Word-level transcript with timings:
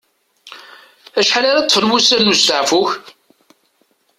Acḥal 1.19 1.45
ara 1.47 1.65
ṭṭfen 1.65 1.89
wussan 1.91 2.21
n 2.23 2.31
usteɛfu-k? 2.33 2.89